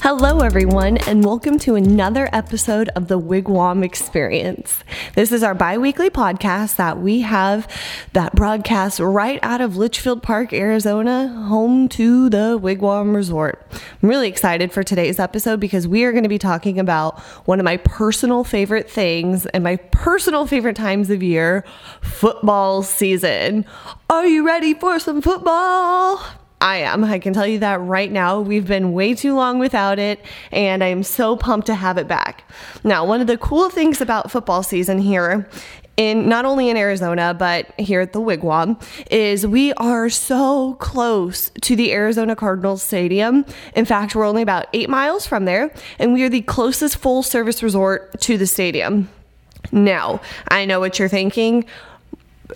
[0.00, 4.84] Hello, everyone, and welcome to another episode of the Wigwam Experience.
[5.16, 7.66] This is our bi weekly podcast that we have
[8.12, 13.66] that broadcasts right out of Litchfield Park, Arizona, home to the Wigwam Resort.
[14.00, 17.58] I'm really excited for today's episode because we are going to be talking about one
[17.58, 21.64] of my personal favorite things and my personal favorite times of year
[22.00, 23.66] football season.
[24.08, 26.22] Are you ready for some football?
[26.60, 27.04] I am.
[27.04, 28.40] I can tell you that right now.
[28.40, 32.08] We've been way too long without it, and I am so pumped to have it
[32.08, 32.44] back.
[32.82, 35.48] Now, one of the cool things about football season here
[35.98, 38.80] in not only in Arizona but here at the Wigwam
[39.10, 43.44] is we are so close to the Arizona Cardinals Stadium.
[43.74, 47.22] In fact, we're only about 8 miles from there and we are the closest full
[47.22, 49.08] service resort to the stadium.
[49.72, 51.64] Now, I know what you're thinking.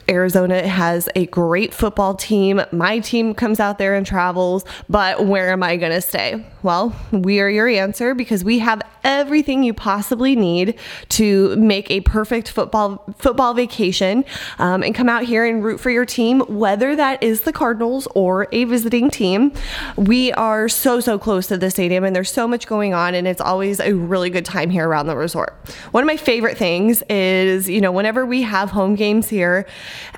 [0.09, 2.63] Arizona has a great football team.
[2.73, 6.45] My team comes out there and travels, but where am I going to stay?
[6.63, 10.79] Well, we are your answer because we have everything you possibly need
[11.11, 14.25] to make a perfect football football vacation
[14.59, 18.07] um, and come out here and root for your team, whether that is the Cardinals
[18.15, 19.53] or a visiting team.
[19.97, 23.27] We are so so close to the stadium, and there's so much going on, and
[23.27, 25.55] it's always a really good time here around the resort.
[25.91, 29.67] One of my favorite things is you know whenever we have home games here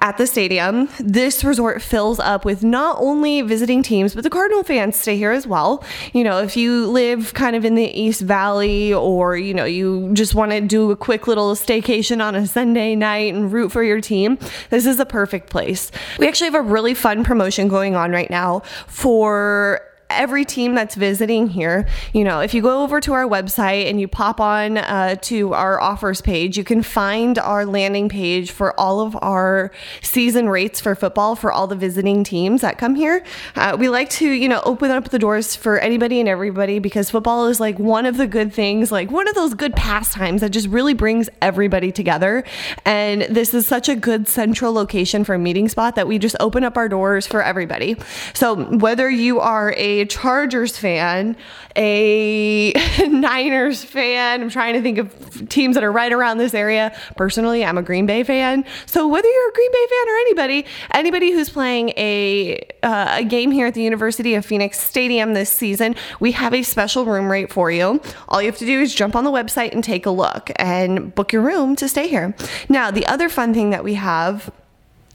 [0.00, 4.62] at the stadium, this resort fills up with not only visiting teams, but the Cardinal
[4.62, 5.84] fans stay here as well.
[6.12, 10.10] You know, if you live kind of in the East Valley or, you know, you
[10.12, 13.82] just want to do a quick little staycation on a Sunday night and root for
[13.82, 14.38] your team,
[14.70, 15.90] this is a perfect place.
[16.18, 19.80] We actually have a really fun promotion going on right now for
[20.14, 24.00] every team that's visiting here, you know, if you go over to our website and
[24.00, 28.78] you pop on uh, to our offers page, you can find our landing page for
[28.78, 29.70] all of our
[30.02, 33.24] season rates for football for all the visiting teams that come here.
[33.56, 37.10] Uh, we like to, you know, open up the doors for anybody and everybody because
[37.10, 40.50] football is like one of the good things, like one of those good pastimes that
[40.50, 42.44] just really brings everybody together.
[42.84, 46.36] And this is such a good central location for a meeting spot that we just
[46.40, 47.96] open up our doors for everybody.
[48.32, 51.36] So whether you are a Chargers fan,
[51.76, 52.72] a
[53.08, 54.42] Niners fan.
[54.42, 56.96] I'm trying to think of teams that are right around this area.
[57.16, 58.64] Personally, I'm a Green Bay fan.
[58.86, 63.24] So whether you're a Green Bay fan or anybody, anybody who's playing a uh, a
[63.24, 67.30] game here at the University of Phoenix Stadium this season, we have a special room
[67.30, 68.00] rate for you.
[68.28, 71.14] All you have to do is jump on the website and take a look and
[71.14, 72.34] book your room to stay here.
[72.68, 74.50] Now, the other fun thing that we have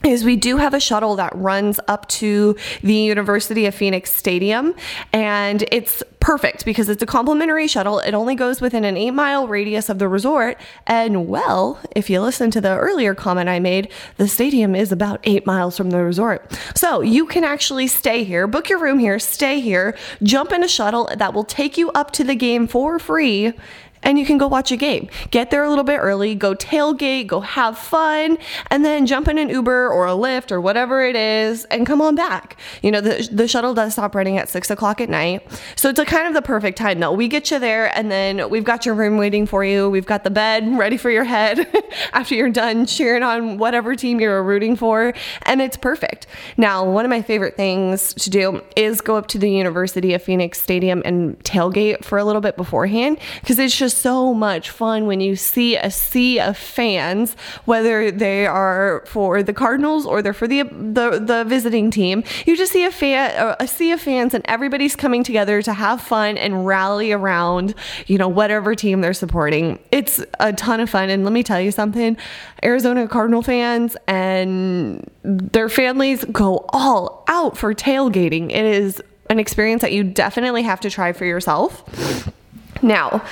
[0.03, 4.73] is we do have a shuttle that runs up to the University of Phoenix Stadium,
[5.11, 7.99] and it's perfect because it's a complimentary shuttle.
[7.99, 10.57] It only goes within an eight mile radius of the resort.
[10.87, 15.19] And well, if you listen to the earlier comment I made, the stadium is about
[15.23, 16.57] eight miles from the resort.
[16.75, 20.67] So you can actually stay here, book your room here, stay here, jump in a
[20.67, 23.53] shuttle that will take you up to the game for free
[24.03, 25.09] and you can go watch a game.
[25.31, 28.37] Get there a little bit early, go tailgate, go have fun,
[28.69, 32.01] and then jump in an Uber or a Lyft or whatever it is and come
[32.01, 32.57] on back.
[32.81, 35.45] You know, the, the shuttle does stop running at six o'clock at night.
[35.75, 37.11] So it's a kind of the perfect time though.
[37.11, 39.89] We get you there and then we've got your room waiting for you.
[39.89, 41.67] We've got the bed ready for your head
[42.13, 45.13] after you're done cheering on whatever team you're rooting for.
[45.43, 46.27] And it's perfect.
[46.57, 50.21] Now, one of my favorite things to do is go up to the University of
[50.21, 54.69] Phoenix Stadium and tailgate for a little bit beforehand because it's just just so much
[54.69, 57.33] fun when you see a sea of fans,
[57.65, 62.23] whether they are for the Cardinals or they're for the the, the visiting team.
[62.45, 66.01] You just see a fan, a sea of fans, and everybody's coming together to have
[66.01, 67.73] fun and rally around,
[68.05, 69.79] you know, whatever team they're supporting.
[69.91, 72.15] It's a ton of fun, and let me tell you something:
[72.63, 78.51] Arizona Cardinal fans and their families go all out for tailgating.
[78.51, 79.01] It is
[79.31, 81.83] an experience that you definitely have to try for yourself.
[82.81, 83.23] Now,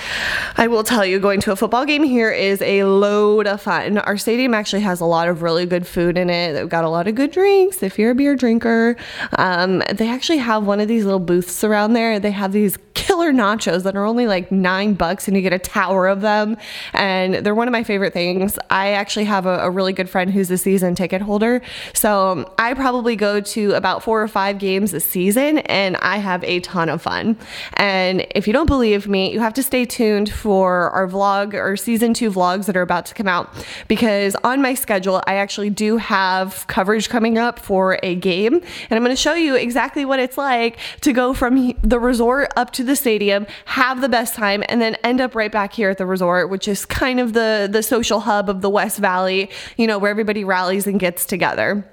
[0.58, 3.98] I will tell you, going to a football game here is a load of fun.
[3.98, 6.54] Our stadium actually has a lot of really good food in it.
[6.54, 8.96] They've got a lot of good drinks if you're a beer drinker.
[9.38, 12.20] Um, they actually have one of these little booths around there.
[12.20, 12.78] They have these
[13.18, 16.56] killer nachos that are only like nine bucks and you get a tower of them.
[16.94, 18.60] And they're one of my favorite things.
[18.70, 21.64] I actually have a, a really good friend who's a season ticket holder.
[21.96, 26.18] So um, I probably go to about four or five games a season and I
[26.18, 27.38] have a ton of fun.
[27.74, 31.76] And if you don't believe me, you have to stay tuned for our vlog or
[31.76, 33.50] season two vlogs that are about to come out
[33.88, 38.54] because on my schedule, I actually do have coverage coming up for a game.
[38.54, 42.52] And I'm going to show you exactly what it's like to go from the resort
[42.56, 45.90] up to the stadium, have the best time, and then end up right back here
[45.90, 49.50] at the resort, which is kind of the, the social hub of the West Valley,
[49.78, 51.86] you know, where everybody rallies and gets together.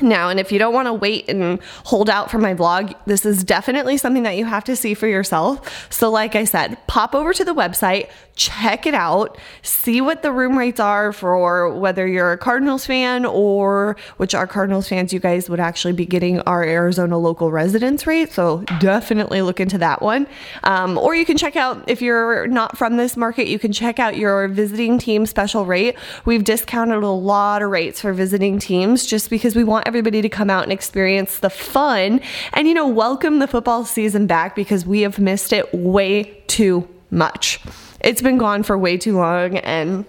[0.00, 3.26] Now, and if you don't want to wait and hold out for my vlog, this
[3.26, 5.86] is definitely something that you have to see for yourself.
[5.92, 10.32] So, like I said, pop over to the website, check it out, see what the
[10.32, 15.20] room rates are for whether you're a Cardinals fan or which our Cardinals fans, you
[15.20, 18.32] guys would actually be getting our Arizona local residence rate.
[18.32, 20.26] So, definitely look into that one.
[20.64, 23.98] Um, or you can check out, if you're not from this market, you can check
[23.98, 25.96] out your visiting team special rate.
[26.24, 30.28] We've discounted a lot of rates for visiting teams just because we want everybody to
[30.28, 32.20] come out and experience the fun
[32.52, 36.88] and, you know, welcome the football season back because we have missed it way too
[37.10, 37.60] much.
[38.00, 40.04] It's been gone for way too long and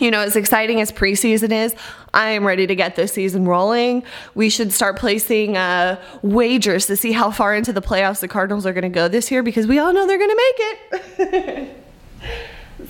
[0.00, 1.74] you know, as exciting as preseason is,
[2.12, 4.02] I am ready to get this season rolling.
[4.34, 8.66] We should start placing uh, wagers to see how far into the playoffs the Cardinals
[8.66, 11.82] are going to go this year because we all know they're going to make it.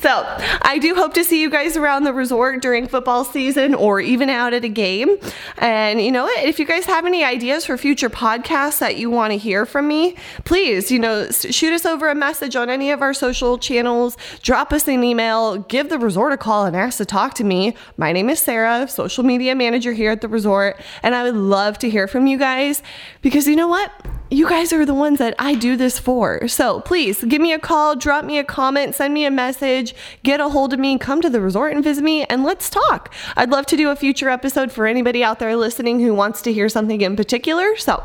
[0.00, 0.24] So,
[0.62, 4.28] I do hope to see you guys around the resort during football season or even
[4.28, 5.16] out at a game.
[5.58, 6.44] And you know what?
[6.44, 9.86] If you guys have any ideas for future podcasts that you want to hear from
[9.86, 14.16] me, please, you know, shoot us over a message on any of our social channels,
[14.42, 17.76] drop us an email, give the resort a call and ask to talk to me.
[17.96, 21.78] My name is Sarah, social media manager here at the resort, and I would love
[21.78, 22.82] to hear from you guys
[23.22, 23.92] because you know what?
[24.30, 26.48] You guys are the ones that I do this for.
[26.48, 29.94] So please give me a call, drop me a comment, send me a message,
[30.24, 33.14] get a hold of me, come to the resort and visit me, and let's talk.
[33.36, 36.52] I'd love to do a future episode for anybody out there listening who wants to
[36.52, 37.76] hear something in particular.
[37.76, 38.02] So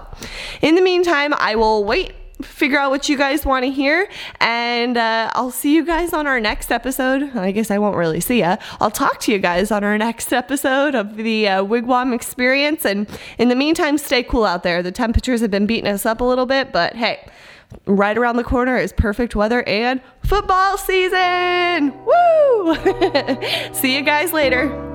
[0.61, 4.09] in the meantime, I will wait figure out what you guys want to hear.
[4.39, 7.35] And uh, I'll see you guys on our next episode.
[7.35, 8.57] I guess I won't really see ya.
[8.79, 12.85] I'll talk to you guys on our next episode of the uh, Wigwam experience.
[12.85, 13.07] And
[13.37, 14.83] in the meantime, stay cool out there.
[14.83, 17.27] The temperatures have been beating us up a little bit, but hey,
[17.85, 21.93] right around the corner is perfect weather and football season.
[22.05, 22.75] Woo!
[23.73, 24.90] see you guys later.